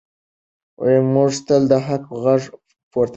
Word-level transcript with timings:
موږ 1.13 1.31
تل 1.47 1.61
د 1.71 1.73
حق 1.87 2.03
غږ 2.23 2.41
پورته 2.51 2.91
کړی 2.93 3.07
دی. 3.07 3.09